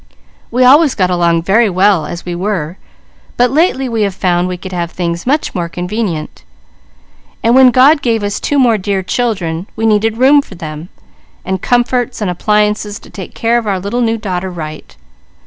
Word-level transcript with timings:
"We 0.49 0.63
always 0.63 0.95
got 0.95 1.11
along 1.11 1.43
very 1.43 1.69
well 1.69 2.07
as 2.07 2.25
we 2.25 2.33
were, 2.33 2.79
but 3.37 3.51
lately, 3.51 3.87
we 3.87 4.01
have 4.01 4.15
found 4.15 4.47
we 4.47 4.57
could 4.57 4.71
have 4.71 4.89
things 4.89 5.27
much 5.27 5.53
more 5.53 5.69
convenient, 5.69 6.43
and 7.43 7.53
when 7.53 7.69
God 7.69 8.01
gave 8.01 8.23
us 8.23 8.39
two 8.39 8.57
more 8.57 8.79
dear 8.79 9.03
children, 9.03 9.67
we 9.75 9.85
needed 9.85 10.17
room 10.17 10.41
for 10.41 10.55
them, 10.55 10.89
and 11.45 11.61
comforts 11.61 12.19
and 12.19 12.31
appliances 12.31 12.97
to 12.97 13.11
take 13.11 13.35
care 13.35 13.59
of 13.59 13.67
our 13.67 13.79
little 13.79 14.01
new 14.01 14.17
daughter 14.17 14.49
right. 14.49 14.97